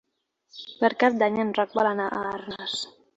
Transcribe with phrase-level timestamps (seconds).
[0.79, 2.79] Per Cap d'Any en Roc vol anar a Arnes.